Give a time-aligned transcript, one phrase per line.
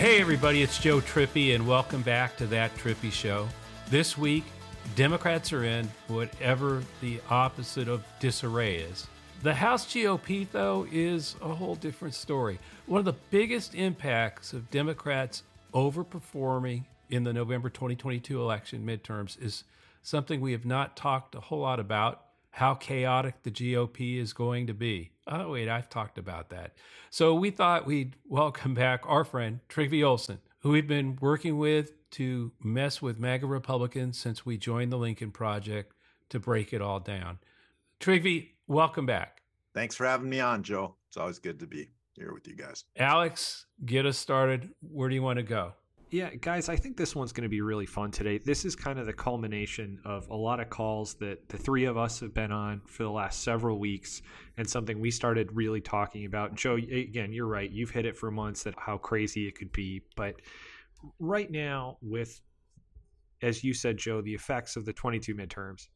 [0.00, 3.46] Hey, everybody, it's Joe Trippi, and welcome back to That Trippi Show.
[3.90, 4.44] This week,
[4.96, 9.06] Democrats are in whatever the opposite of disarray is.
[9.42, 12.58] The House GOP, though, is a whole different story.
[12.86, 15.42] One of the biggest impacts of Democrats
[15.74, 19.64] overperforming in the November 2022 election midterms is
[20.02, 24.66] something we have not talked a whole lot about how chaotic the GOP is going
[24.66, 25.12] to be.
[25.26, 26.74] Oh, wait, I've talked about that.
[27.10, 31.92] So we thought we'd welcome back our friend Trygve Olson, who we've been working with
[32.12, 35.94] to mess with MAGA Republicans since we joined the Lincoln Project
[36.30, 37.38] to break it all down.
[38.00, 39.42] Trygve, welcome back.
[39.74, 40.96] Thanks for having me on, Joe.
[41.08, 42.84] It's always good to be here with you guys.
[42.96, 44.70] Alex, get us started.
[44.80, 45.74] Where do you want to go?
[46.12, 48.38] Yeah, guys, I think this one's going to be really fun today.
[48.38, 51.96] This is kind of the culmination of a lot of calls that the three of
[51.96, 54.20] us have been on for the last several weeks
[54.56, 56.56] and something we started really talking about.
[56.56, 57.70] Joe, again, you're right.
[57.70, 60.02] You've hit it for months that how crazy it could be.
[60.16, 60.34] But
[61.20, 62.40] right now, with,
[63.40, 65.86] as you said, Joe, the effects of the 22 midterms,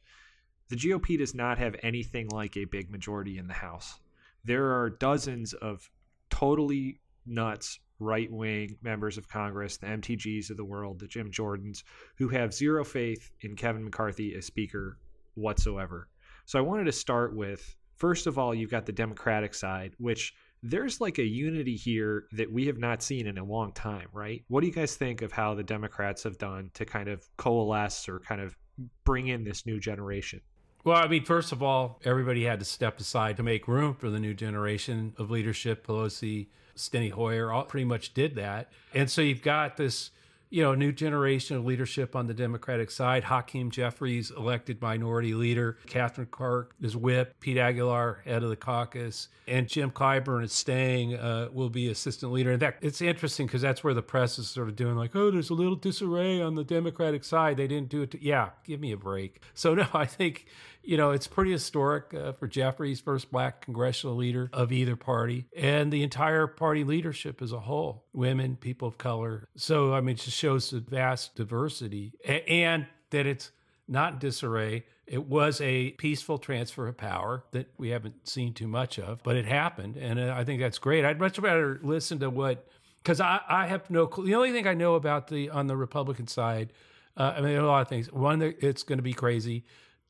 [0.68, 3.98] the GOP does not have anything like a big majority in the House.
[4.44, 5.90] There are dozens of
[6.30, 11.83] totally nuts right wing members of Congress, the MTGs of the world, the Jim Jordans,
[12.16, 14.98] who have zero faith in Kevin McCarthy as Speaker
[15.34, 16.08] whatsoever.
[16.44, 20.34] So I wanted to start with first of all, you've got the Democratic side, which
[20.62, 24.42] there's like a unity here that we have not seen in a long time, right?
[24.48, 28.08] What do you guys think of how the Democrats have done to kind of coalesce
[28.08, 28.57] or kind of
[29.05, 30.40] bring in this new generation?
[30.84, 34.11] Well, I mean, first of all, everybody had to step aside to make room for
[34.11, 35.86] the new generation of leadership.
[35.86, 38.70] Pelosi, Steny Hoyer, all pretty much did that.
[38.92, 40.11] And so you've got this
[40.55, 43.24] you know, new generation of leadership on the Democratic side.
[43.24, 45.79] Hakeem Jeffries, elected minority leader.
[45.89, 47.34] Catherine Clark is whip.
[47.40, 49.27] Pete Aguilar, head of the caucus.
[49.48, 52.52] And Jim Clyburn is staying, uh, will be assistant leader.
[52.52, 55.33] In fact, it's interesting because that's where the press is sort of doing like, oh,
[55.33, 57.57] there's a little disarray on the Democratic side.
[57.57, 58.13] They didn't do it.
[58.13, 58.23] To-.
[58.24, 59.40] Yeah, give me a break.
[59.55, 60.46] So, no, I think
[60.84, 65.46] you know, it's pretty historic uh, for Jeffries, first black congressional leader of either party,
[65.56, 69.48] and the entire party leadership as a whole women, people of color.
[69.56, 73.50] So, I mean, it just shows the vast diversity a- and that it's
[73.89, 74.84] not disarray.
[75.06, 79.36] It was a peaceful transfer of power that we haven't seen too much of, but
[79.36, 79.96] it happened.
[79.96, 81.05] And uh, I think that's great.
[81.05, 82.66] I'd much rather listen to what,
[83.02, 84.24] because I, I have no clue.
[84.27, 86.72] The only thing I know about the, on the Republican side,
[87.16, 88.11] uh, I mean, a lot of things.
[88.11, 89.64] One, it's going to be crazy.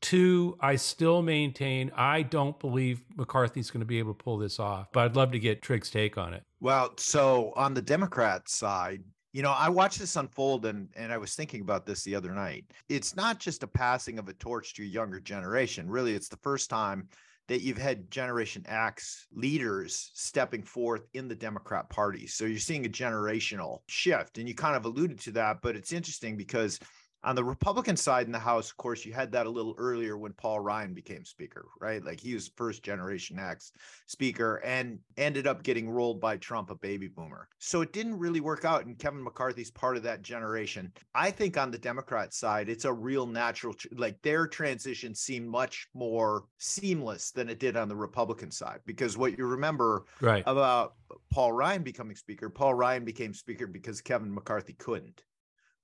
[0.05, 4.59] Two, I still maintain I don't believe McCarthy's going to be able to pull this
[4.59, 6.43] off, but I'd love to get Trig's take on it.
[6.59, 9.01] Well, so on the Democrat side,
[9.33, 12.33] you know, I watched this unfold and, and I was thinking about this the other
[12.33, 12.65] night.
[12.87, 15.89] It's not just a passing of a torch to a younger generation.
[15.89, 17.09] Really, it's the first time
[17.47, 22.27] that you've had Generation X leaders stepping forth in the Democrat Party.
[22.27, 24.37] So you're seeing a generational shift.
[24.37, 26.79] And you kind of alluded to that, but it's interesting because
[27.25, 30.15] on the Republican side in the House, of course, you had that a little earlier
[30.15, 32.03] when Paul Ryan became Speaker, right?
[32.05, 33.71] Like he was first generation X
[34.05, 37.49] Speaker and ended up getting rolled by Trump, a baby boomer.
[37.57, 38.85] So it didn't really work out.
[38.85, 40.93] And Kevin McCarthy's part of that generation.
[41.15, 45.87] I think on the Democrat side, it's a real natural, like their transition seemed much
[45.95, 48.81] more seamless than it did on the Republican side.
[48.85, 50.43] Because what you remember right.
[50.45, 50.93] about
[51.31, 55.23] Paul Ryan becoming Speaker, Paul Ryan became Speaker because Kevin McCarthy couldn't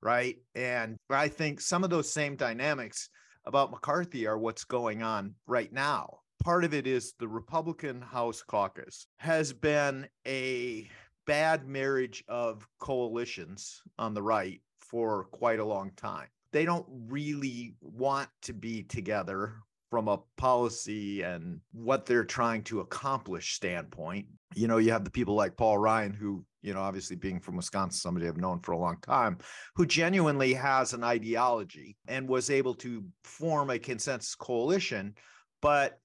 [0.01, 0.37] right?
[0.55, 3.09] And I think some of those same dynamics
[3.45, 6.19] about McCarthy are what's going on right now.
[6.43, 10.89] Part of it is the Republican House caucus has been a
[11.27, 16.27] bad marriage of coalitions on the right for quite a long time.
[16.51, 19.53] They don't really want to be together
[19.91, 24.25] from a policy and what they're trying to accomplish standpoint.
[24.55, 27.57] You know, you have the people like Paul Ryan, who, you know, obviously being from
[27.57, 29.37] Wisconsin, somebody I've known for a long time,
[29.75, 35.13] who genuinely has an ideology and was able to form a consensus coalition.
[35.61, 35.99] But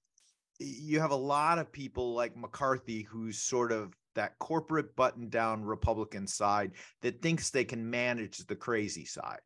[0.59, 5.63] you have a lot of people like McCarthy, who's sort of that corporate button down
[5.63, 6.71] Republican side
[7.03, 9.39] that thinks they can manage the crazy side.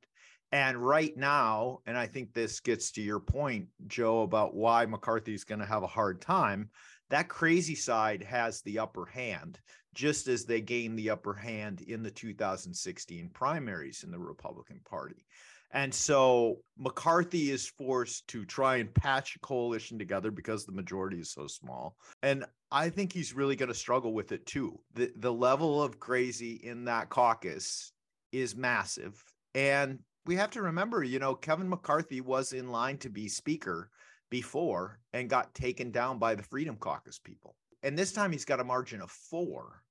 [0.51, 5.45] And right now, and I think this gets to your point, Joe, about why McCarthy's
[5.45, 6.69] going to have a hard time.
[7.09, 9.59] That crazy side has the upper hand,
[9.93, 15.25] just as they gained the upper hand in the 2016 primaries in the Republican Party.
[15.73, 21.19] And so McCarthy is forced to try and patch a coalition together because the majority
[21.19, 21.95] is so small.
[22.23, 24.79] And I think he's really going to struggle with it too.
[24.95, 27.93] The the level of crazy in that caucus
[28.33, 29.23] is massive.
[29.55, 33.89] And we have to remember, you know, Kevin McCarthy was in line to be speaker
[34.29, 37.55] before and got taken down by the Freedom Caucus people.
[37.83, 39.81] And this time he's got a margin of 4.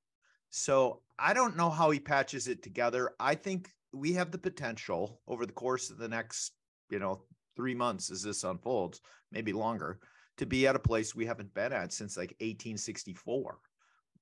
[0.50, 3.10] So I don't know how he patches it together.
[3.18, 6.52] I think we have the potential over the course of the next,
[6.90, 7.22] you know,
[7.56, 9.00] three months as this unfolds,
[9.32, 9.98] maybe longer,
[10.38, 13.58] to be at a place we haven't been at since like 1864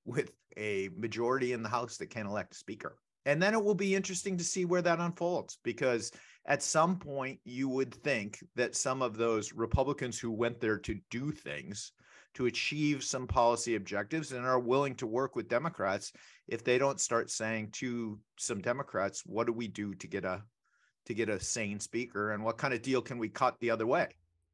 [0.04, 2.96] with a majority in the House that can elect a speaker.
[3.26, 6.10] And then it will be interesting to see where that unfolds because
[6.46, 10.98] at some point you would think that some of those Republicans who went there to
[11.10, 11.92] do things
[12.34, 16.12] to achieve some policy objectives and are willing to work with Democrats
[16.46, 20.42] if they don't start saying to some Democrats, what do we do to get a
[21.06, 23.86] to get a sane speaker and what kind of deal can we cut the other
[23.86, 24.08] way?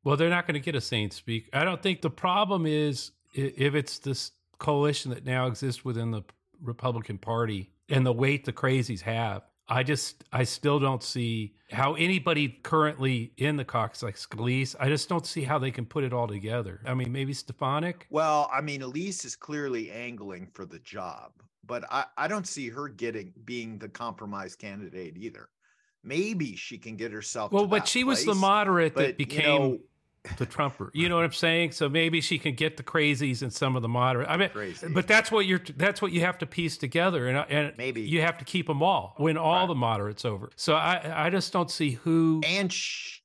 [0.05, 1.49] Well, they're not going to get a sane speaker.
[1.53, 6.23] I don't think the problem is if it's this coalition that now exists within the
[6.63, 9.43] Republican Party and the weight the crazies have.
[9.67, 14.89] I just, I still don't see how anybody currently in the Cox, like Scalise, I
[14.89, 16.83] just don't see how they can put it all together.
[16.87, 18.07] I mean, maybe Stefanik.
[18.11, 21.33] Well, I mean, Elise is clearly angling for the job,
[21.67, 25.49] but I, I don't see her getting being the compromise candidate either.
[26.03, 27.51] Maybe she can get herself.
[27.51, 29.63] Well, but she place, was the moderate that became.
[29.63, 29.79] You know,
[30.39, 30.91] the Trumper.
[30.95, 31.73] You know what I'm saying?
[31.73, 34.29] So maybe she can get the crazies and some of the moderate.
[34.29, 34.89] I mean, Crazy.
[34.89, 35.61] but that's what you're.
[35.77, 38.83] That's what you have to piece together, and and maybe you have to keep them
[38.83, 39.69] all when all right.
[39.69, 40.51] the moderates over.
[40.57, 42.73] So I I just don't see who and.
[42.73, 43.21] Sh-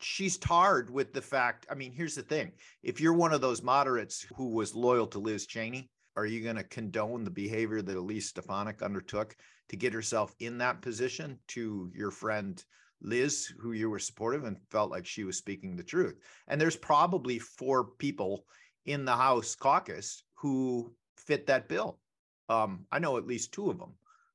[0.00, 1.66] she's tarred with the fact.
[1.70, 2.52] I mean, here's the thing:
[2.82, 6.56] if you're one of those moderates who was loyal to Liz Cheney, are you going
[6.56, 9.36] to condone the behavior that Elise Stefanik undertook
[9.70, 12.62] to get herself in that position to your friend
[13.04, 16.18] Liz, who you were supportive and felt like she was speaking the truth.
[16.48, 18.46] And there's probably four people
[18.86, 21.98] in the House caucus who fit that bill.
[22.48, 23.94] Um, I know at least two of them,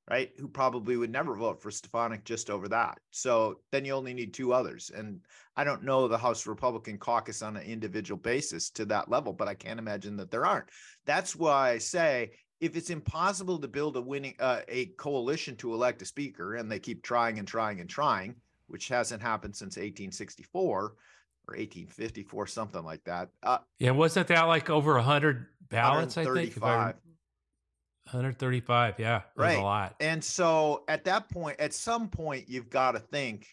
[0.09, 2.99] right, who probably would never vote for Stefanik just over that.
[3.11, 4.91] So then you only need two others.
[4.95, 5.21] And
[5.55, 9.47] I don't know the House Republican caucus on an individual basis to that level, but
[9.47, 10.69] I can't imagine that there aren't.
[11.05, 15.73] That's why I say if it's impossible to build a winning uh, a coalition to
[15.73, 18.35] elect a speaker and they keep trying and trying and trying
[18.69, 20.93] which hasn't happened since 1864 or
[21.47, 23.29] 1854, something like that.
[23.43, 26.17] Uh, yeah, wasn't that like over 100 ballots?
[26.17, 26.55] I think
[28.13, 28.99] 135.
[28.99, 29.57] Yeah, right.
[29.57, 29.95] a lot.
[29.99, 33.47] And so at that point, at some point, you've got to think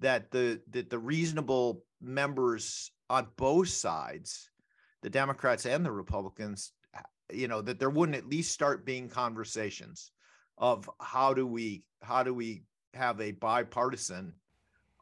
[0.00, 4.50] that the that the reasonable members on both sides,
[5.02, 6.72] the Democrats and the Republicans,
[7.32, 10.12] you know, that there wouldn't at least start being conversations
[10.58, 12.62] of how do we how do we
[12.94, 14.32] have a bipartisan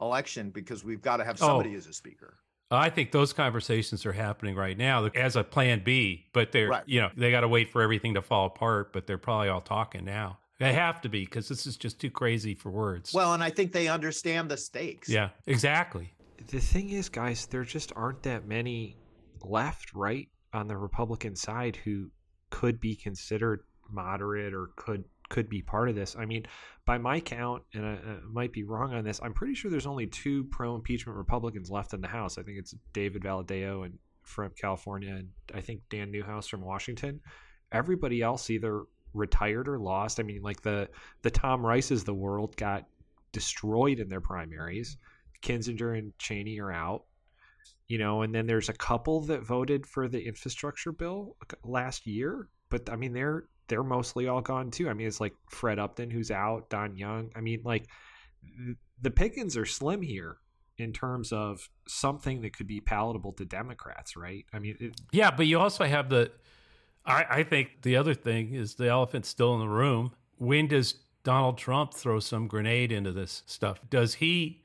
[0.04, 1.46] election because we've got to have oh.
[1.46, 1.78] somebody oh.
[1.78, 2.38] as a speaker.
[2.70, 6.82] I think those conversations are happening right now as a plan B, but they're, right.
[6.86, 9.60] you know, they got to wait for everything to fall apart, but they're probably all
[9.60, 10.38] talking now.
[10.60, 13.12] They have to be because this is just too crazy for words.
[13.12, 15.08] Well, and I think they understand the stakes.
[15.08, 16.12] Yeah, exactly.
[16.48, 18.96] The thing is, guys, there just aren't that many
[19.42, 22.10] left, right, on the Republican side who
[22.50, 25.04] could be considered moderate or could
[25.34, 26.14] could be part of this.
[26.16, 26.46] I mean,
[26.86, 29.84] by my count, and I, I, might be wrong on this, I'm pretty sure there's
[29.84, 32.38] only two pro impeachment Republicans left in the House.
[32.38, 37.20] I think it's David Valadao and from California, and I think Dan Newhouse from Washington.
[37.72, 40.20] Everybody else either retired or lost.
[40.20, 40.88] I mean, like the
[41.22, 42.86] the Tom Rices the world got
[43.32, 44.98] destroyed in their primaries.
[45.42, 47.06] Kinzinger and Cheney are out.
[47.88, 52.48] You know, and then there's a couple that voted for the infrastructure bill last year,
[52.70, 54.88] but I mean they're they're mostly all gone too.
[54.88, 57.30] I mean, it's like Fred Upton who's out, Don Young.
[57.34, 57.86] I mean, like
[59.00, 60.36] the pickings are slim here
[60.76, 64.44] in terms of something that could be palatable to Democrats, right?
[64.52, 66.32] I mean, it, yeah, but you also have the.
[67.06, 70.12] I, I think the other thing is the elephant still in the room.
[70.38, 73.78] When does Donald Trump throw some grenade into this stuff?
[73.90, 74.62] Does he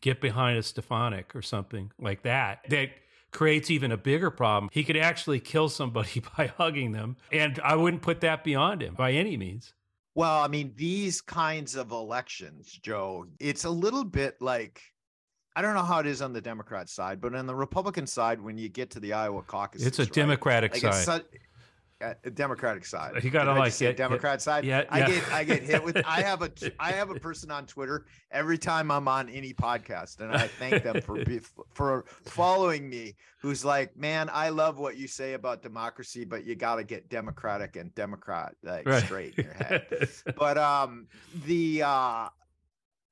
[0.00, 2.60] get behind a Stefanik or something like that?
[2.68, 2.90] That
[3.32, 4.70] creates even a bigger problem.
[4.72, 7.16] He could actually kill somebody by hugging them.
[7.32, 9.74] And I wouldn't put that beyond him by any means.
[10.14, 14.82] Well, I mean, these kinds of elections, Joe, it's a little bit like
[15.58, 18.40] I don't know how it is on the Democrat side, but on the Republican side,
[18.40, 21.08] when you get to the Iowa caucus, it's a Democratic like side.
[21.08, 21.20] uh,
[22.34, 23.22] Democratic side.
[23.24, 24.64] You got to like say Democrat side.
[24.64, 25.06] Yeah, I yeah.
[25.08, 25.96] get I get hit with.
[26.06, 26.50] I have a
[26.80, 30.82] I have a person on Twitter every time I'm on any podcast, and I thank
[30.84, 31.18] them for
[31.74, 33.16] for following me.
[33.40, 37.08] Who's like, man, I love what you say about democracy, but you got to get
[37.08, 39.02] Democratic and Democrat like Right.
[39.04, 39.86] straight in your head.
[40.36, 41.06] but um,
[41.46, 42.28] the uh,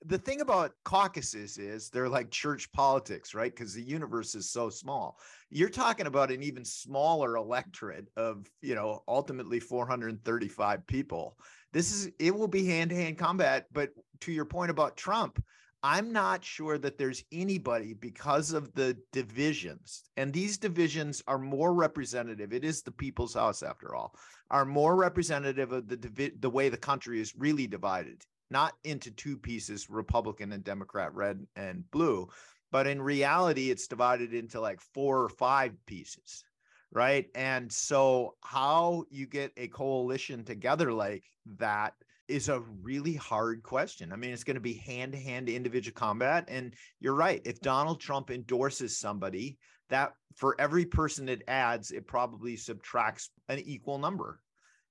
[0.07, 3.55] the thing about caucuses is they're like church politics, right?
[3.55, 5.19] Because the universe is so small.
[5.51, 11.37] You're talking about an even smaller electorate of, you know, ultimately 435 people.
[11.73, 13.67] This is it will be hand-to-hand combat.
[13.73, 15.43] But to your point about Trump,
[15.83, 21.75] I'm not sure that there's anybody because of the divisions, and these divisions are more
[21.75, 22.53] representative.
[22.53, 24.15] It is the people's house, after all,
[24.51, 29.37] are more representative of the the way the country is really divided not into two
[29.37, 32.29] pieces republican and democrat red and blue
[32.73, 36.45] but in reality it's divided into like four or five pieces
[36.93, 37.26] right?
[37.35, 41.25] And so how you get a coalition together like
[41.59, 41.95] that
[42.29, 44.12] is a really hard question.
[44.12, 47.61] I mean it's going to be hand to hand individual combat and you're right if
[47.61, 49.59] donald trump endorses somebody
[49.91, 54.41] that for every person it adds it probably subtracts an equal number.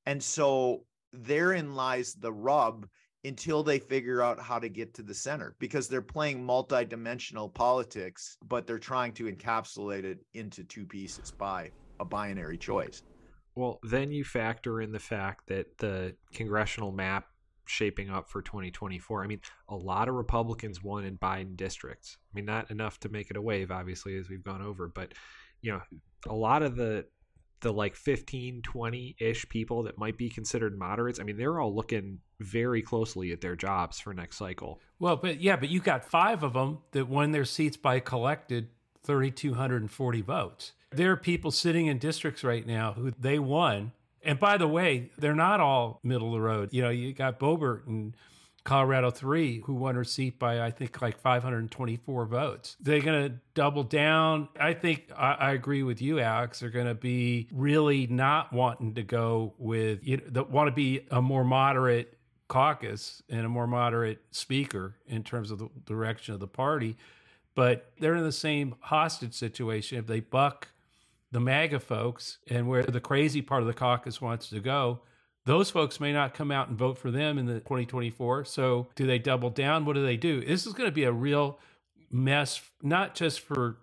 [0.06, 2.88] And so therein lies the rub
[3.26, 8.38] until they figure out how to get to the center because they're playing multi-dimensional politics
[8.48, 13.04] but they're trying to encapsulate it into two pieces by a binary choice
[13.56, 17.26] Well, then you factor in the fact that the congressional map
[17.68, 19.24] shaping up for 2024.
[19.24, 22.18] I mean, a lot of Republicans won in Biden districts.
[22.32, 25.14] I mean, not enough to make it a wave, obviously, as we've gone over, but
[25.62, 25.82] you know,
[26.28, 27.06] a lot of the
[27.62, 32.20] the like 15 20-ish people that might be considered moderates i mean they're all looking
[32.40, 36.44] very closely at their jobs for next cycle Well, but yeah, but you got five
[36.44, 38.70] of them that won their seats by collected
[39.04, 40.74] 3,240 votes.
[40.92, 43.92] There are people sitting in districts right now who they won.
[44.24, 46.70] And by the way, they're not all middle of the road.
[46.72, 48.16] You know, you got Boebert in
[48.66, 52.76] Colorado 3 who won her seat by, I think, like 524 votes.
[52.82, 54.50] They're going to double down.
[54.60, 56.60] I think I, I agree with you, Alex.
[56.60, 60.72] They're going to be really not wanting to go with, you know, that want to
[60.72, 62.18] be a more moderate
[62.48, 66.98] caucus and a more moderate speaker in terms of the direction of the party.
[67.54, 70.00] But they're in the same hostage situation.
[70.00, 70.70] If they buck
[71.32, 75.02] the MAGA folks and where the crazy part of the caucus wants to go,
[75.46, 78.46] those folks may not come out and vote for them in the 2024.
[78.46, 79.86] So do they double down?
[79.86, 80.44] What do they do?
[80.44, 81.60] This is going to be a real
[82.12, 83.78] mess, not just for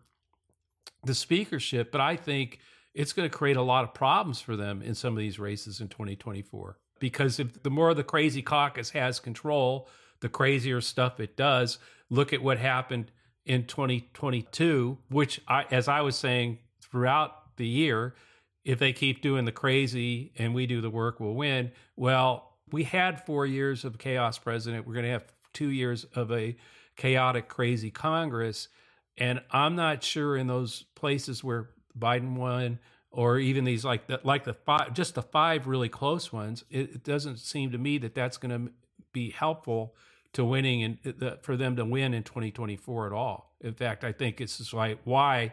[1.05, 2.59] the speakership, but I think
[2.95, 5.81] it's going to create a lot of problems for them in some of these races
[5.81, 9.89] in 2024 because if the more the crazy caucus has control,
[10.23, 11.79] the crazier stuff it does.
[12.09, 13.11] Look at what happened
[13.45, 18.15] in 2022, which I, as I was saying throughout the year,
[18.65, 21.73] if they keep doing the crazy and we do the work, we'll win.
[21.97, 24.87] Well, we had four years of chaos president.
[24.87, 26.57] We're going to have two years of a
[26.97, 28.69] chaotic, crazy Congress.
[29.19, 32.79] And I'm not sure in those places where Biden won
[33.11, 36.91] or even these like the, like the five, just the five really close ones, it,
[36.95, 38.73] it doesn't seem to me that that's going to
[39.13, 39.95] be helpful
[40.33, 43.55] to winning and uh, the, for them to win in 2024 at all.
[43.61, 45.53] In fact, I think it's just like why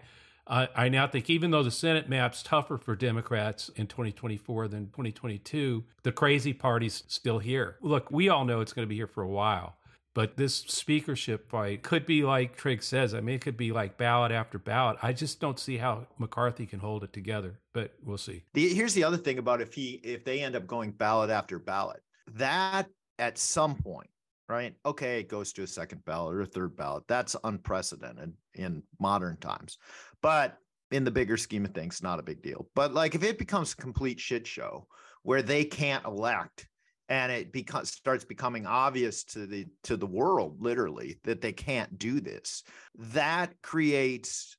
[0.50, 5.84] I now think even though the Senate map's tougher for Democrats in 2024 than 2022,
[6.04, 7.78] the crazy party's still here.
[7.82, 9.76] Look, we all know it's going to be here for a while.
[10.16, 13.14] But this speakership fight could be like Trigg says.
[13.14, 14.98] I mean, it could be like ballot after ballot.
[15.02, 18.44] I just don't see how McCarthy can hold it together, but we'll see.
[18.54, 21.60] The, here's the other thing about if he if they end up going ballot after
[21.60, 22.02] ballot,
[22.34, 22.90] that
[23.20, 24.10] at some point,
[24.48, 24.74] right?
[24.86, 27.04] Okay, it goes to a second ballot or a third ballot.
[27.08, 29.78] That's unprecedented in modern times.
[30.22, 30.58] But
[30.92, 32.68] in the bigger scheme of things, not a big deal.
[32.76, 34.88] But like if it becomes a complete shit show
[35.24, 36.68] where they can't elect
[37.10, 41.98] and it becomes starts becoming obvious to the to the world literally that they can't
[41.98, 42.64] do this
[42.96, 44.56] that creates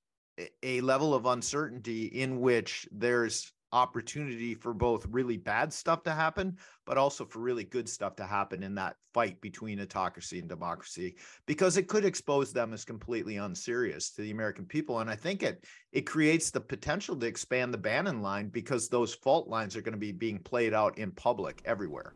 [0.63, 6.57] a level of uncertainty in which there's opportunity for both really bad stuff to happen
[6.87, 11.15] but also for really good stuff to happen in that fight between autocracy and democracy
[11.47, 15.43] because it could expose them as completely unserious to the american people and i think
[15.43, 19.83] it it creates the potential to expand the bannon line because those fault lines are
[19.83, 22.15] going to be being played out in public everywhere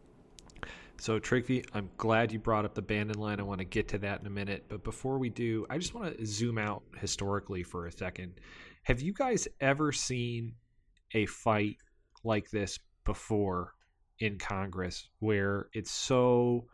[0.98, 3.40] So, Trygve, I'm glad you brought up the Bannon line.
[3.40, 4.64] I want to get to that in a minute.
[4.68, 8.34] But before we do, I just want to zoom out historically for a second.
[8.84, 10.54] Have you guys ever seen
[11.14, 11.78] a fight
[12.24, 13.74] like this before
[14.18, 16.66] in Congress where it's so,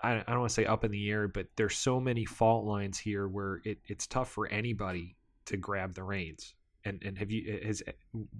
[0.00, 2.98] I, don't want to say up in the air, but there's so many fault lines
[2.98, 6.54] here where it, it's tough for anybody to grab the reins?
[6.84, 7.82] And, and have you, has,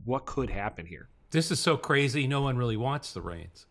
[0.05, 1.09] what could happen here?
[1.31, 2.27] This is so crazy.
[2.27, 3.67] No one really wants the reins.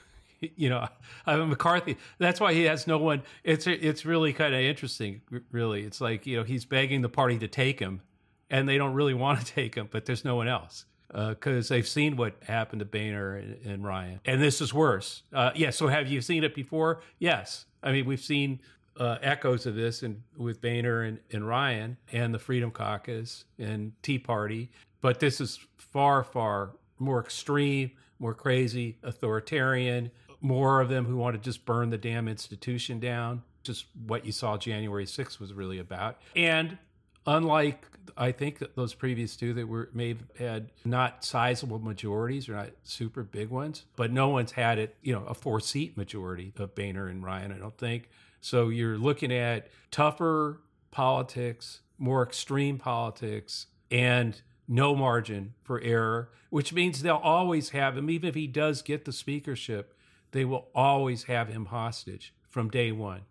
[0.56, 0.86] you know,
[1.26, 1.98] I mean, McCarthy.
[2.18, 3.22] That's why he has no one.
[3.42, 5.20] It's it's really kind of interesting.
[5.50, 8.00] Really, it's like you know he's begging the party to take him,
[8.48, 11.74] and they don't really want to take him, but there's no one else because uh,
[11.74, 15.22] they've seen what happened to Boehner and, and Ryan, and this is worse.
[15.32, 15.70] Uh, yeah.
[15.70, 17.02] So have you seen it before?
[17.18, 17.66] Yes.
[17.82, 18.60] I mean, we've seen
[18.98, 23.92] uh, echoes of this and with Boehner and, and Ryan and the Freedom Caucus and
[24.02, 24.70] Tea Party,
[25.00, 30.10] but this is far, far more extreme, more crazy, authoritarian.
[30.40, 33.42] More of them who want to just burn the damn institution down.
[33.62, 36.18] Just what you saw January 6th was really about.
[36.36, 36.76] And
[37.26, 42.54] unlike I think those previous two that were may have had not sizable majorities or
[42.54, 46.52] not super big ones, but no one's had it, you know, a four seat majority
[46.58, 48.08] of Boehner and Ryan, I don't think.
[48.40, 56.72] So you're looking at tougher politics, more extreme politics, and no margin for error, which
[56.72, 59.96] means they'll always have him, even if he does get the speakership,
[60.30, 63.22] they will always have him hostage from day one.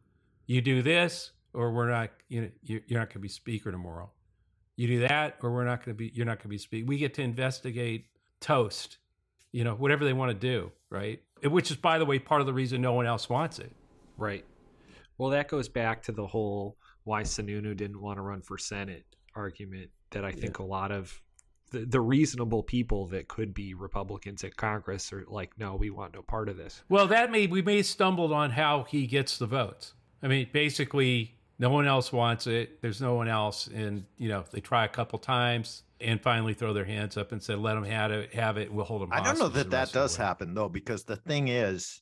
[0.46, 4.10] You do this, or we're not, you know, you're not going to be speaker tomorrow.
[4.76, 6.86] You do that, or we're not going to be, you're not going to be speaker.
[6.88, 8.06] We get to investigate
[8.40, 8.98] toast,
[9.52, 11.22] you know, whatever they want to do, right?
[11.44, 13.72] Which is, by the way, part of the reason no one else wants it.
[14.18, 14.46] Right.
[15.18, 19.06] Well, that goes back to the whole why Sununu didn't want to run for Senate
[19.36, 20.66] argument that I think yeah.
[20.66, 21.22] a lot of
[21.72, 26.14] the, the, reasonable people that could be Republicans at Congress are like, no, we want
[26.14, 26.84] no part of this.
[26.88, 29.94] Well, that may we may have stumbled on how he gets the votes.
[30.22, 32.82] I mean, basically, no one else wants it.
[32.82, 36.74] There's no one else, and you know they try a couple times and finally throw
[36.74, 38.34] their hands up and say, "Let them have it.
[38.34, 38.72] Have it.
[38.72, 42.02] We'll hold them." I don't know that that does happen though, because the thing is,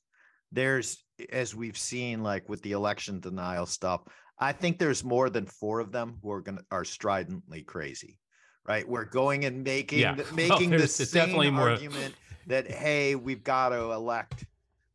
[0.51, 4.01] there's as we've seen like with the election denial stuff
[4.39, 8.19] i think there's more than four of them who are gonna are stridently crazy
[8.67, 10.15] right we're going and making yeah.
[10.33, 12.15] making well, the same argument
[12.47, 14.45] that hey we've got to elect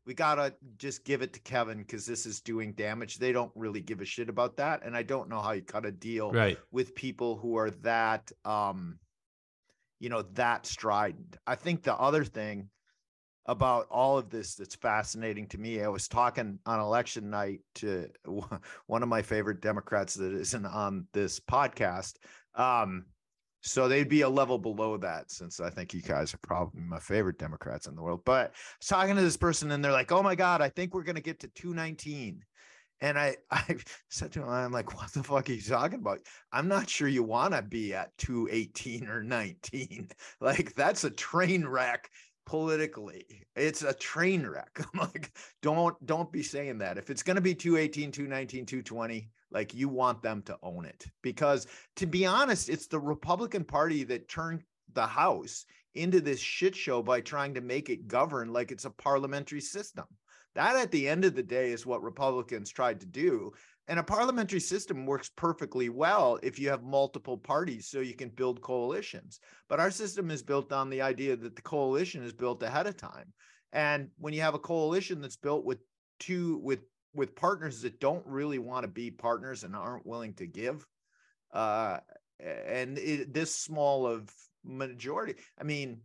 [0.07, 3.53] we got to just give it to kevin because this is doing damage they don't
[3.55, 6.31] really give a shit about that and i don't know how you cut a deal
[6.33, 6.59] right.
[6.71, 8.99] with people who are that um
[9.99, 12.69] you know that strident i think the other thing
[13.47, 15.83] about all of this that's fascinating to me.
[15.83, 18.09] I was talking on election night to
[18.87, 22.15] one of my favorite Democrats that isn't on this podcast.
[22.55, 23.07] Um,
[23.63, 26.99] so they'd be a level below that since I think you guys are probably my
[26.99, 28.23] favorite Democrats in the world.
[28.25, 30.95] But I was talking to this person and they're like, oh my God, I think
[30.95, 32.45] we're going to get to 219.
[33.01, 33.77] And I, I
[34.09, 36.21] said to him, I'm like, what the fuck are you talking about?
[36.53, 40.09] I'm not sure you want to be at 218 or 19.
[40.41, 42.09] Like, that's a train wreck
[42.47, 43.25] politically.
[43.57, 44.81] It's a train wreck.
[44.95, 46.99] I'm like, don't don't be saying that.
[46.99, 51.07] If it's going to be 218, 219, 220, like you want them to own it.
[51.23, 56.77] Because to be honest, it's the Republican Party that turned the House into this shit
[56.77, 60.05] show by trying to make it govern like it's a parliamentary system.
[60.55, 63.53] That at the end of the day is what Republicans tried to do.
[63.89, 68.31] And a parliamentary system works perfectly well if you have multiple parties so you can
[68.31, 69.39] build coalitions.
[69.69, 72.97] But our system is built on the idea that the coalition is built ahead of
[72.97, 73.33] time.
[73.73, 75.79] And when you have a coalition that's built with
[76.19, 76.81] two with
[77.17, 80.87] with partners that don't really want to be partners and aren't willing to give
[81.53, 81.99] uh
[82.39, 84.31] and it, this small of
[84.65, 86.01] majority i mean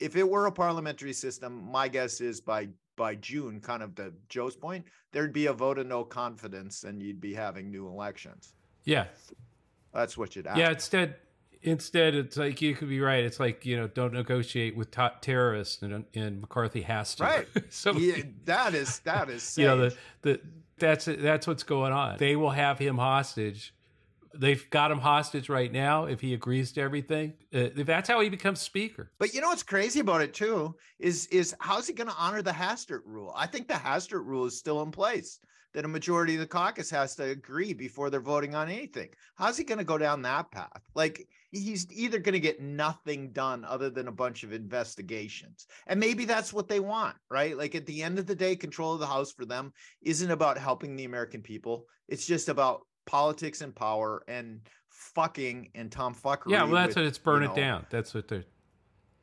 [0.00, 4.12] if it were a parliamentary system my guess is by by June, kind of to
[4.28, 8.54] Joe's point, there'd be a vote of no confidence and you'd be having new elections.
[8.84, 9.06] Yeah.
[9.92, 10.58] That's what you'd Ask.
[10.58, 11.16] Yeah, instead
[11.64, 13.24] instead it's like you could be right.
[13.24, 17.24] It's like, you know, don't negotiate with top terrorists and, and McCarthy has to.
[17.24, 17.48] Right.
[17.68, 20.40] so yeah, that is that is you know the the
[20.78, 22.18] that's that's what's going on.
[22.18, 23.74] They will have him hostage
[24.36, 27.34] they've got him hostage right now if he agrees to everything.
[27.52, 29.10] Uh, that's how he becomes speaker.
[29.18, 32.42] But you know what's crazy about it too is is how's he going to honor
[32.42, 33.32] the Hastert rule?
[33.36, 35.40] I think the Hastert rule is still in place.
[35.72, 39.08] That a majority of the caucus has to agree before they're voting on anything.
[39.34, 40.82] How's he going to go down that path?
[40.94, 45.66] Like he's either going to get nothing done other than a bunch of investigations.
[45.86, 47.56] And maybe that's what they want, right?
[47.56, 50.58] Like at the end of the day, control of the House for them isn't about
[50.58, 51.86] helping the American people.
[52.08, 56.50] It's just about politics and power and fucking and Tom fuckery.
[56.50, 57.86] Yeah, well, that's with, what it's burn it know, down.
[57.90, 58.44] That's what they're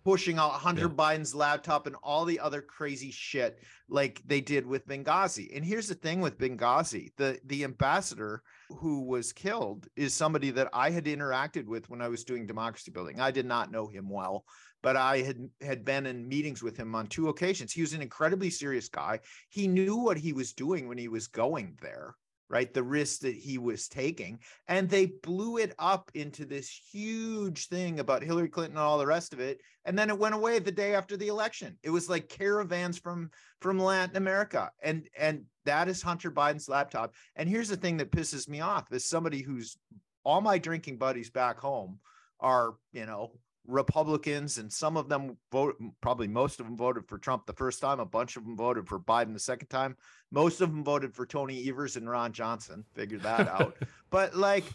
[0.04, 0.88] pushing out Hunter yeah.
[0.88, 3.60] Biden's laptop and all the other crazy shit
[3.90, 5.56] like they did with Benghazi.
[5.56, 10.70] And here's the thing with Benghazi: the the ambassador who was killed is somebody that
[10.74, 13.20] I had interacted with when I was doing democracy building.
[13.20, 14.46] I did not know him well,
[14.82, 17.72] but I had had been in meetings with him on two occasions.
[17.72, 19.20] He was an incredibly serious guy.
[19.50, 22.16] He knew what he was doing when he was going there
[22.52, 22.74] right?
[22.74, 24.40] The risk that he was taking.
[24.68, 29.08] And they blew it up into this huge thing about Hillary Clinton and all the
[29.08, 29.62] rest of it.
[29.86, 31.78] And then it went away the day after the election.
[31.82, 34.70] It was like caravans from from Latin America.
[34.84, 37.16] And and that is Hunter Biden's laptop.
[37.36, 39.78] And here's the thing that pisses me off as somebody who's
[40.24, 42.00] all my drinking buddies back home
[42.40, 43.32] are, you know,
[43.68, 45.76] Republicans, and some of them vote.
[46.02, 48.00] Probably most of them voted for Trump the first time.
[48.00, 49.96] A bunch of them voted for Biden the second time.
[50.32, 52.84] Most of them voted for Tony Evers and Ron Johnson.
[52.94, 53.76] Figured that out.
[54.10, 54.66] But like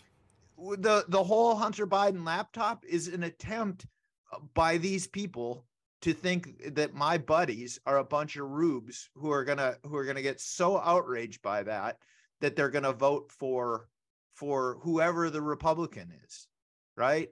[0.59, 3.87] the the whole Hunter Biden laptop is an attempt
[4.33, 5.66] uh, by these people
[6.03, 10.05] to think that my buddies are a bunch of rubes who are gonna who are
[10.05, 11.99] gonna get so outraged by that
[12.40, 13.88] that they're gonna vote for
[14.35, 16.49] for whoever the Republican is,
[16.96, 17.29] right?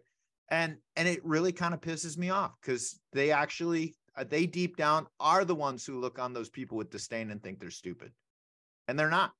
[0.51, 4.77] And and it really kind of pisses me off because they actually uh, they deep
[4.77, 8.13] down are the ones who look on those people with disdain and think they're stupid.
[8.89, 9.33] And they're not.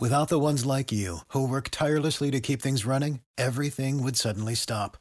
[0.00, 4.54] Without the ones like you who work tirelessly to keep things running everything would suddenly
[4.54, 4.96] stop.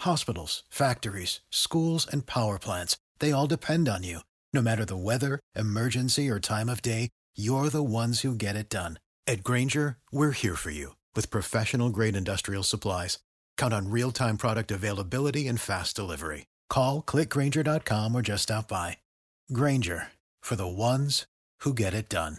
[0.00, 4.20] Hospitals factories schools and power plants they all depend on you.
[4.52, 8.68] No matter the weather emergency or time of day you're the ones who get it
[8.68, 8.98] done.
[9.26, 13.18] At grainger we're here for you with professional grade industrial supplies
[13.60, 16.46] Count on real time product availability and fast delivery.
[16.70, 18.96] Call clickgrainger.com or just stop by.
[19.52, 20.08] Grainger
[20.40, 21.26] for the ones
[21.60, 22.38] who get it done.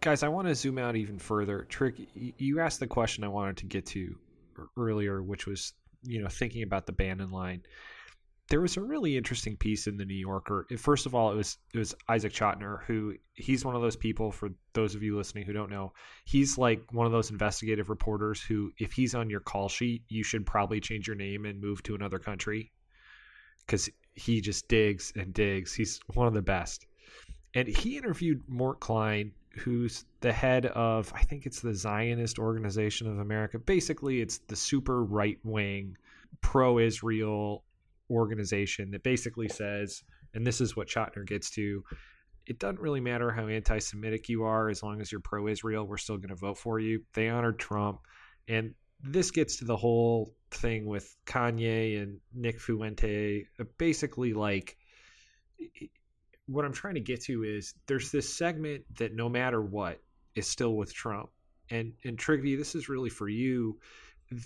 [0.00, 1.66] Guys, I want to zoom out even further.
[1.68, 4.14] Trick, you asked the question I wanted to get to
[4.76, 5.72] earlier, which was,
[6.04, 7.62] you know, thinking about the Bannon line
[8.48, 10.66] there was a really interesting piece in the New Yorker.
[10.78, 14.32] First of all, it was it was Isaac Chotiner, who he's one of those people.
[14.32, 15.92] For those of you listening who don't know,
[16.24, 20.22] he's like one of those investigative reporters who, if he's on your call sheet, you
[20.22, 22.72] should probably change your name and move to another country
[23.66, 25.74] because he just digs and digs.
[25.74, 26.86] He's one of the best.
[27.54, 33.10] And he interviewed Mort Klein, who's the head of I think it's the Zionist Organization
[33.10, 33.58] of America.
[33.58, 35.98] Basically, it's the super right wing,
[36.40, 37.64] pro Israel
[38.10, 40.02] organization that basically says,
[40.34, 41.84] and this is what Chotiner gets to,
[42.46, 45.86] it doesn't really matter how anti Semitic you are, as long as you're pro Israel,
[45.86, 47.02] we're still going to vote for you.
[47.12, 48.00] They honored Trump.
[48.48, 53.44] And this gets to the whole thing with Kanye and Nick Fuente.
[53.60, 54.78] Uh, basically, like,
[56.46, 60.00] what I'm trying to get to is there's this segment that no matter what
[60.34, 61.28] is still with Trump.
[61.70, 63.78] And, and Trygve, this is really for you.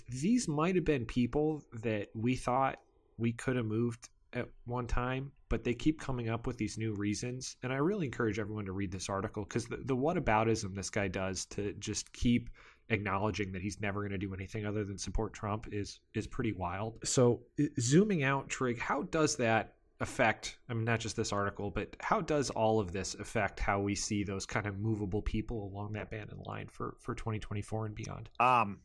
[0.09, 2.79] These might have been people that we thought
[3.17, 6.93] we could have moved at one time, but they keep coming up with these new
[6.93, 7.55] reasons.
[7.63, 11.07] And I really encourage everyone to read this article because the, the whataboutism this guy
[11.07, 12.49] does to just keep
[12.89, 16.51] acknowledging that he's never going to do anything other than support Trump is is pretty
[16.51, 16.97] wild.
[17.03, 17.41] So
[17.79, 20.57] zooming out, Trig, how does that affect?
[20.69, 23.95] I mean, not just this article, but how does all of this affect how we
[23.95, 27.95] see those kind of movable people along that band Bannon line for for 2024 and
[27.95, 28.29] beyond?
[28.39, 28.79] Um,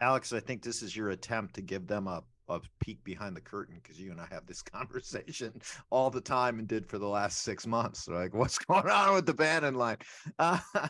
[0.00, 3.40] Alex, I think this is your attempt to give them a a peek behind the
[3.40, 5.52] curtain because you and I have this conversation
[5.90, 8.08] all the time and did for the last six months.
[8.08, 9.98] Like, what's going on with the Bannon line?
[10.38, 10.58] Uh,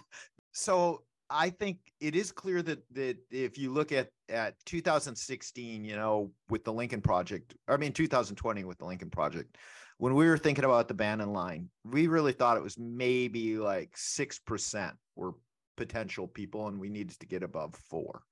[0.53, 5.97] so I think it is clear that that if you look at at 2016, you
[5.97, 9.57] know, with the Lincoln Project, I mean 2020 with the Lincoln Project,
[9.99, 13.97] when we were thinking about the Bannon line, we really thought it was maybe like
[13.97, 15.33] six percent were
[15.77, 18.23] potential people, and we needed to get above four.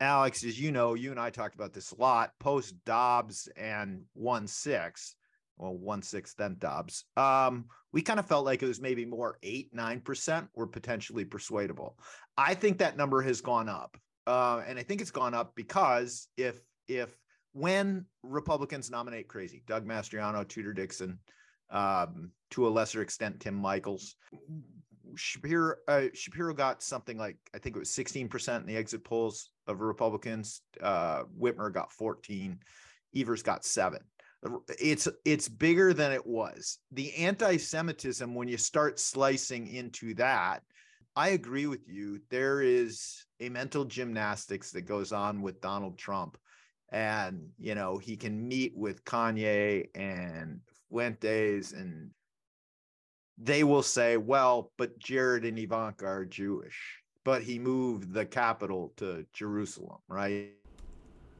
[0.00, 4.02] Alex, as you know, you and I talked about this a lot post Dobbs and
[4.14, 5.14] one six,
[5.58, 7.04] well, one six, then Dobbs.
[7.16, 11.24] Um, we kind of felt like it was maybe more eight, nine percent were potentially
[11.24, 11.98] persuadable.
[12.36, 13.96] I think that number has gone up.
[14.26, 17.10] Uh, and I think it's gone up because if if
[17.52, 21.18] when Republicans nominate crazy, Doug Mastriano, Tudor Dixon,
[21.70, 24.16] um, to a lesser extent, Tim Michaels,
[25.16, 29.50] Shapiro uh, Shapiro got something like I think it was 16% in the exit polls
[29.70, 30.62] of Republicans.
[30.82, 32.58] Uh, Whitmer got 14.
[33.16, 34.00] Evers got seven.
[34.78, 36.78] It's it's bigger than it was.
[36.92, 40.62] The anti-Semitism, when you start slicing into that,
[41.16, 42.20] I agree with you.
[42.30, 46.38] There is a mental gymnastics that goes on with Donald Trump.
[46.92, 52.10] And, you know, he can meet with Kanye and Fuentes and
[53.42, 58.92] they will say, well, but Jared and Ivanka are Jewish, but he moved the capital
[58.96, 60.50] to Jerusalem, right?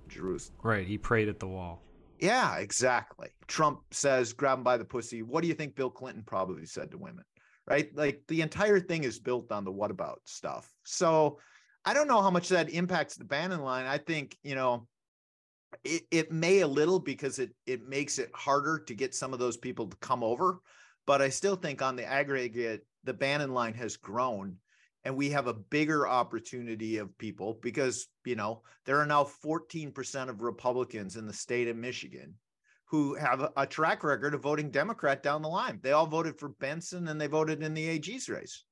[0.08, 0.58] Jerusalem.
[0.62, 0.86] Right.
[0.86, 1.82] He prayed at the wall.
[2.18, 3.28] Yeah, exactly.
[3.46, 5.22] Trump says, grab him by the pussy.
[5.22, 7.24] What do you think Bill Clinton probably said to women?
[7.66, 7.94] Right.
[7.96, 10.70] Like the entire thing is built on the what about stuff.
[10.84, 11.38] So
[11.84, 13.86] I don't know how much that impacts the Bannon line.
[13.86, 14.86] I think, you know,
[15.84, 19.38] it, it may a little because it it makes it harder to get some of
[19.38, 20.60] those people to come over
[21.10, 24.56] but I still think on the aggregate, the Bannon line has grown.
[25.04, 30.28] And we have a bigger opportunity of people because you know there are now 14%
[30.28, 32.34] of republicans in the state of michigan
[32.86, 35.78] who have a, track record of voting democrat down the line.
[35.80, 38.64] They all voted for benson and they voted in the ag's race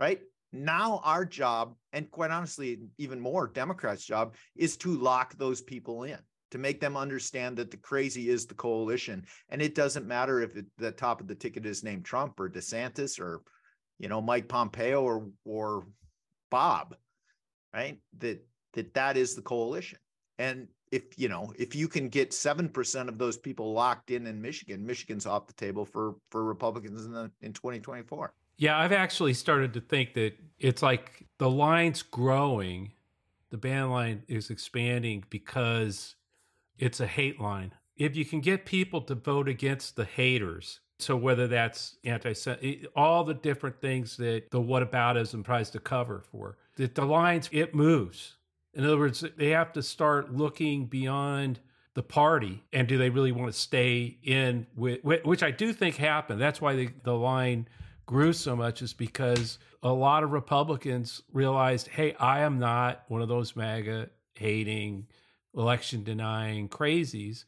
[0.00, 0.20] right?
[0.52, 6.02] Now our job and quite honestly even more democrats job is to lock those people
[6.02, 6.18] in
[6.50, 9.24] to make them understand that the crazy is the coalition.
[9.50, 12.50] And it doesn't matter if it, the top of the ticket is named trump or
[12.50, 13.42] desantis or
[14.00, 15.86] you know mike pompeo or or
[16.50, 16.96] bob
[17.74, 17.98] right?
[18.18, 19.98] That that that is the coalition.
[20.38, 24.42] And if you know if you can get 7% of those people locked in in
[24.42, 29.32] michigan michigan's off the table for for republicans in the in 2024 yeah i've actually
[29.32, 32.90] started to think that it's like the line's growing
[33.50, 36.16] the band line is expanding because
[36.78, 37.72] it's a hate line.
[37.96, 42.34] If you can get people to vote against the haters, so whether that's anti
[42.94, 47.74] all the different things that the whataboutism tries to cover for, that the lines, it
[47.74, 48.36] moves.
[48.74, 51.60] In other words, they have to start looking beyond
[51.94, 55.96] the party and do they really want to stay in with, which I do think
[55.96, 56.40] happened.
[56.40, 57.66] That's why the, the line
[58.06, 63.22] grew so much is because a lot of Republicans realized, hey, I am not one
[63.22, 65.06] of those MAGA hating
[65.56, 67.44] election denying crazies.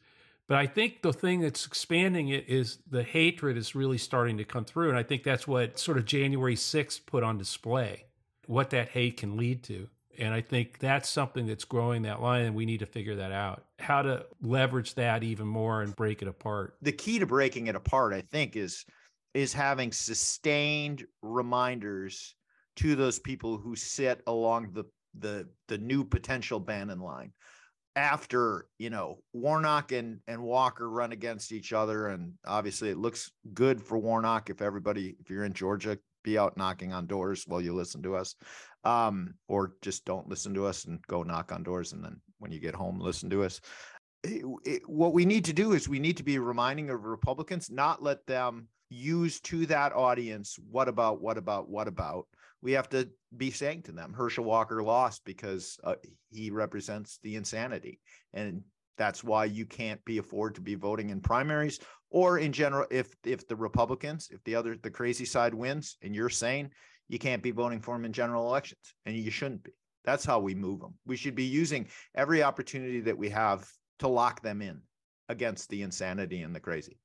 [0.47, 4.43] But I think the thing that's expanding it is the hatred is really starting to
[4.43, 4.89] come through.
[4.89, 8.05] And I think that's what sort of January 6th put on display,
[8.45, 9.87] what that hate can lead to.
[10.19, 13.31] And I think that's something that's growing that line, and we need to figure that
[13.31, 13.63] out.
[13.79, 16.75] How to leverage that even more and break it apart.
[16.81, 18.85] The key to breaking it apart, I think, is
[19.33, 22.35] is having sustained reminders
[22.75, 24.83] to those people who sit along the
[25.17, 27.31] the the new potential Bannon line
[27.95, 33.31] after you know Warnock and and Walker run against each other, and obviously it looks
[33.53, 37.61] good for Warnock if everybody if you're in Georgia be out knocking on doors while
[37.61, 38.35] you listen to us,
[38.85, 42.51] um, or just don't listen to us and go knock on doors, and then when
[42.51, 43.59] you get home listen to us.
[44.25, 47.69] It, it, what we need to do is we need to be reminding of Republicans,
[47.69, 52.27] not let them use to that audience what about what about what about
[52.63, 54.13] we have to be saying to them.
[54.13, 55.95] Herschel walker lost because uh,
[56.31, 57.99] he represents the insanity.
[58.33, 58.61] And
[58.97, 63.13] that's why you can't be afford to be voting in primaries or in general if
[63.25, 66.69] if the republicans if the other the crazy side wins and you're saying
[67.09, 69.71] you can't be voting for them in general elections and you shouldn't be.
[70.05, 73.67] That's how we move them we should be using every opportunity that we have
[73.99, 74.79] to lock them in
[75.27, 76.97] against the insanity and the crazy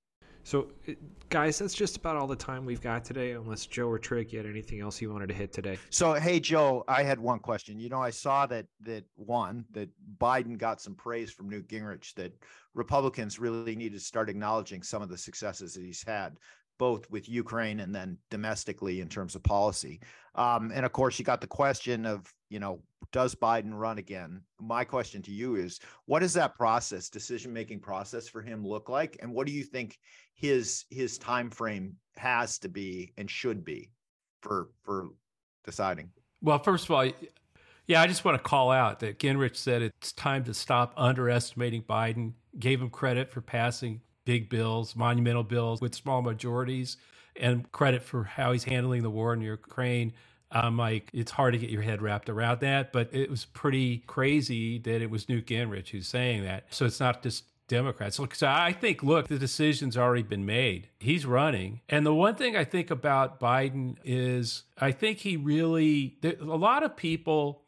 [0.48, 0.92] so, uh,
[1.28, 4.46] guys, that's just about all the time we've got today, unless Joe or you had
[4.46, 5.76] anything else you wanted to hit today.
[5.90, 7.78] So, hey, Joe, I had one question.
[7.78, 12.14] You know, I saw that that one that Biden got some praise from Newt Gingrich
[12.14, 12.32] that
[12.72, 16.38] Republicans really need to start acknowledging some of the successes that he's had
[16.78, 20.00] both with Ukraine and then domestically in terms of policy.
[20.34, 22.80] Um, and of course, you got the question of, you know,
[23.12, 24.42] does Biden run again?
[24.60, 28.88] My question to you is, what does that process, decision making process for him look
[28.88, 29.98] like, and what do you think
[30.34, 33.90] his his time frame has to be and should be
[34.42, 35.08] for for
[35.64, 36.10] deciding?
[36.42, 37.10] Well, first of all,
[37.86, 41.82] yeah, I just want to call out that Gingrich said it's time to stop underestimating
[41.82, 42.34] Biden.
[42.58, 46.98] Gave him credit for passing big bills, monumental bills with small majorities,
[47.34, 50.12] and credit for how he's handling the war in Ukraine.
[50.52, 54.04] I'm like, it's hard to get your head wrapped around that, but it was pretty
[54.06, 56.66] crazy that it was Newt Gingrich who's saying that.
[56.68, 58.18] So it's not just Democrats.
[58.18, 60.90] Look, so I think, look, the decision's already been made.
[61.00, 61.80] He's running.
[61.88, 66.82] And the one thing I think about Biden is I think he really, a lot
[66.82, 67.62] of people,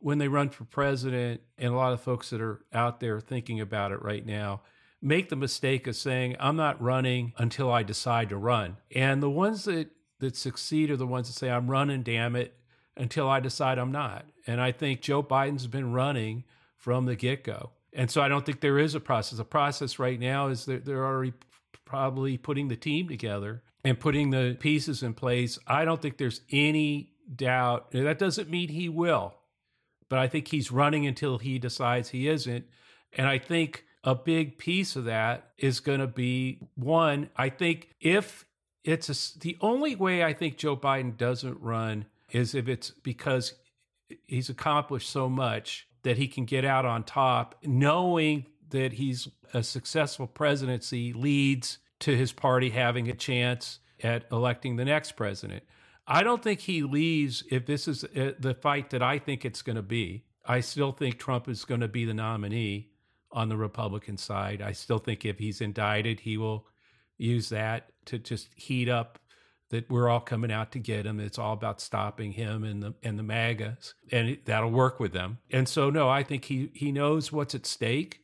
[0.00, 3.60] when they run for president, and a lot of folks that are out there thinking
[3.60, 4.62] about it right now,
[5.02, 8.76] make the mistake of saying, I'm not running until I decide to run.
[8.94, 12.54] And the ones that, that succeed are the ones that say, I'm running, damn it,
[12.96, 14.26] until I decide I'm not.
[14.46, 16.44] And I think Joe Biden's been running
[16.76, 17.70] from the get go.
[17.92, 19.38] And so I don't think there is a process.
[19.38, 21.32] The process right now is that they're already
[21.84, 25.58] probably putting the team together and putting the pieces in place.
[25.66, 27.90] I don't think there's any doubt.
[27.92, 29.34] That doesn't mean he will,
[30.08, 32.66] but I think he's running until he decides he isn't.
[33.12, 37.90] And I think a big piece of that is going to be one, I think
[38.00, 38.46] if
[38.84, 43.54] it's a, the only way I think Joe Biden doesn't run is if it's because
[44.26, 49.62] he's accomplished so much that he can get out on top, knowing that he's a
[49.62, 55.62] successful presidency leads to his party having a chance at electing the next president.
[56.06, 59.62] I don't think he leaves if this is uh, the fight that I think it's
[59.62, 60.24] going to be.
[60.44, 62.89] I still think Trump is going to be the nominee
[63.32, 64.62] on the Republican side.
[64.62, 66.66] I still think if he's indicted, he will
[67.18, 69.18] use that to just heat up
[69.70, 71.20] that we're all coming out to get him.
[71.20, 75.38] It's all about stopping him and the and the MAGAs, and that'll work with them.
[75.50, 78.20] And so, no, I think he he knows what's at stake.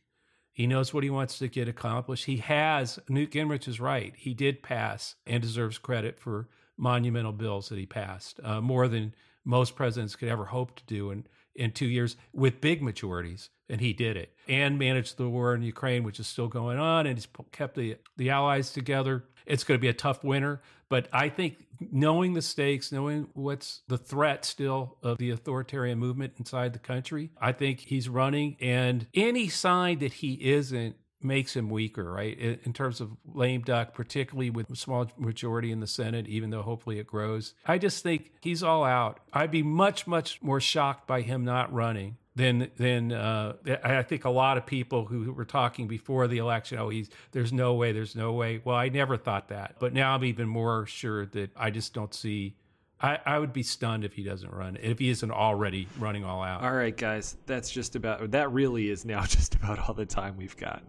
[0.51, 2.25] He knows what he wants to get accomplished.
[2.25, 2.99] He has.
[3.07, 4.13] Newt Gingrich is right.
[4.17, 9.13] He did pass and deserves credit for monumental bills that he passed, uh, more than
[9.45, 13.81] most presidents could ever hope to do in in two years with big majorities and
[13.81, 17.17] he did it and managed the war in Ukraine, which is still going on, and
[17.17, 19.23] he's kept the the allies together.
[19.45, 23.81] It's going to be a tough winter, but I think knowing the stakes, knowing what's
[23.87, 29.07] the threat still of the authoritarian movement inside the country, I think he's running, and
[29.13, 32.37] any sign that he isn't makes him weaker, right?
[32.37, 36.61] In terms of lame duck, particularly with a small majority in the Senate, even though
[36.61, 37.55] hopefully it grows.
[37.65, 39.19] I just think he's all out.
[39.33, 44.25] I'd be much, much more shocked by him not running than than uh, I think
[44.25, 46.77] a lot of people who were talking before the election.
[46.77, 48.61] Oh, he's there's no way, there's no way.
[48.63, 52.13] Well, I never thought that, but now I'm even more sure that I just don't
[52.13, 52.55] see.
[52.99, 56.43] I, I would be stunned if he doesn't run if he isn't already running all
[56.43, 56.63] out.
[56.63, 58.51] All right, guys, that's just about that.
[58.51, 60.83] Really is now just about all the time we've got.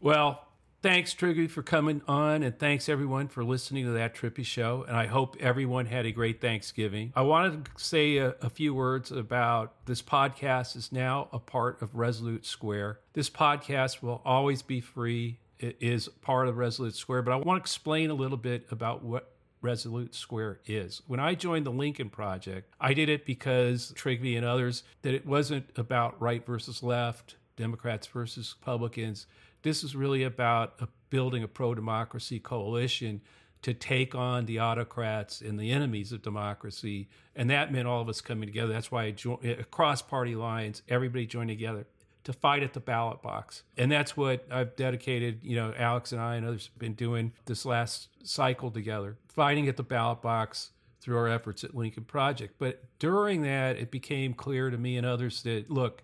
[0.00, 0.44] Well,
[0.82, 4.82] Thanks, Trygve, for coming on, and thanks everyone for listening to that Trippi show.
[4.88, 7.12] And I hope everyone had a great Thanksgiving.
[7.14, 11.82] I wanted to say a, a, few words about this podcast is now a part
[11.82, 12.98] of Resolute Square.
[13.12, 15.40] This podcast will always be free.
[15.58, 19.04] It is part of Resolute Square, but I want to explain a little bit about
[19.04, 21.02] what Resolute Square is.
[21.06, 25.26] When I joined the Lincoln Project, I did it because Trygve and others that it
[25.26, 29.26] wasn't about right versus left, Democrats versus Republicans
[29.62, 33.20] this is really about a, building a pro democracy coalition
[33.62, 37.08] to take on the autocrats and the enemies of democracy.
[37.36, 38.72] And that meant all of us coming together.
[38.72, 41.86] That's why joined, eh, across party lines, everybody joined together
[42.24, 43.62] to fight at the ballot box.
[43.76, 47.32] And that's what I've dedicated, you know, Alex and I and others have been doing
[47.46, 50.70] this last cycle together, fighting at the ballot box
[51.00, 52.54] through our efforts at Lincoln Project.
[52.58, 56.02] But during that, it became clear to me and others that, look,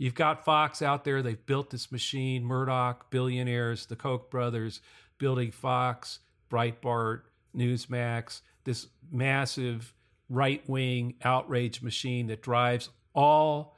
[0.00, 1.20] You've got Fox out there.
[1.20, 2.42] They've built this machine.
[2.42, 4.80] Murdoch, billionaires, the Koch brothers
[5.18, 9.92] building Fox, Breitbart, Newsmax, this massive
[10.30, 13.76] right wing outrage machine that drives all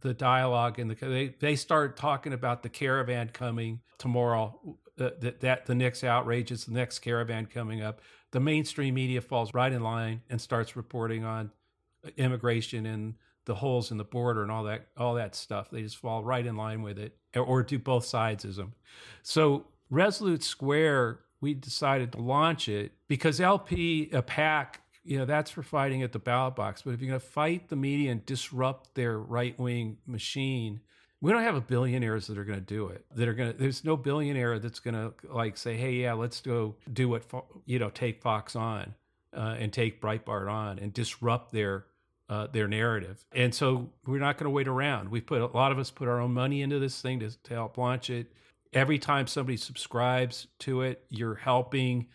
[0.00, 4.58] the dialogue and the they, they start talking about the caravan coming tomorrow
[4.98, 8.00] uh, that, that the next outrage is the next caravan coming up
[8.30, 11.50] the mainstream media falls right in line and starts reporting on
[12.16, 13.14] immigration and
[13.48, 15.70] the holes in the border and all that all that stuff.
[15.70, 18.74] They just fall right in line with it, or do both sides of them.
[19.22, 24.82] So Resolute Square, we decided to launch it because LP a pack.
[25.02, 26.82] You know, that's for fighting at the ballot box.
[26.82, 30.80] But if you're going to fight the media and disrupt their right wing machine,
[31.22, 33.06] we don't have a billionaires that are going to do it.
[33.16, 33.58] That are going to.
[33.58, 37.24] There's no billionaire that's going to like say, "Hey, yeah, let's go do what
[37.64, 38.94] you know, take Fox on."
[39.36, 41.84] Uh, and take Breitbart on and disrupt their
[42.28, 43.24] uh, their narrative.
[43.32, 45.10] And so we're not going to wait around.
[45.10, 47.54] We put a lot of us put our own money into this thing to, to
[47.54, 48.32] help launch it.
[48.72, 52.08] Every time somebody subscribes to it, you're helping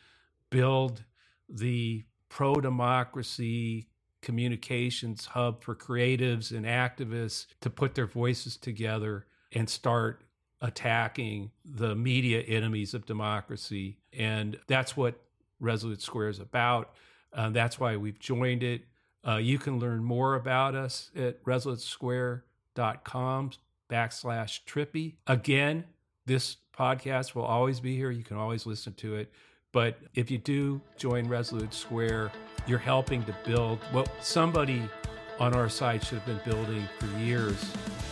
[0.51, 1.03] build
[1.49, 3.87] the pro democracy
[4.21, 10.23] communications hub for creatives and activists to put their voices together and start
[10.61, 13.97] attacking the media enemies of democracy.
[14.17, 15.19] And that's what
[15.59, 16.93] Resolute Square is about.
[17.33, 18.83] Uh, that's why we've joined it.
[19.25, 23.51] Uh, you can learn more about us at resolutesquare.com
[23.89, 25.13] backslash trippi.
[25.27, 25.85] Again,
[26.25, 28.11] this podcast will always be here.
[28.11, 29.31] You can always listen to it.
[29.71, 32.31] But if you do join Resolute Square,
[32.67, 34.83] you're helping to build what somebody
[35.39, 37.63] on our side should have been building for years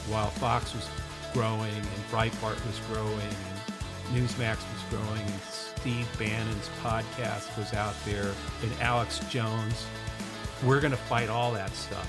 [0.09, 0.87] while Fox was
[1.33, 7.95] growing and Breitbart was growing and Newsmax was growing and Steve Bannon's podcast was out
[8.05, 9.85] there and Alex Jones
[10.63, 12.07] we're going to fight all that stuff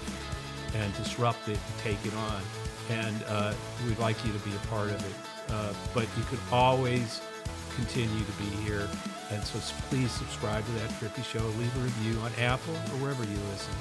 [0.75, 2.43] and disrupt it and take it on.
[2.91, 3.55] And uh,
[3.87, 5.53] we'd like you to be a part of it.
[5.53, 7.21] Uh, but you could always
[7.77, 8.89] continue to be here.
[9.31, 11.45] And so please subscribe to that Trippi Show.
[11.59, 13.75] Leave a review on Apple or wherever you listen.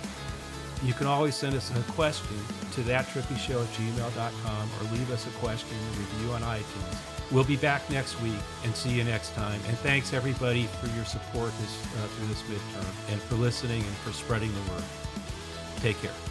[0.84, 2.38] You can always send us a question
[2.74, 7.32] to thattrippishow at gmail.com or leave us a question and review on iTunes.
[7.32, 9.62] We'll be back next week and see you next time.
[9.68, 13.96] And thanks everybody for your support this, uh, through this midterm and for listening and
[13.98, 14.84] for spreading the word.
[15.78, 16.31] Take care.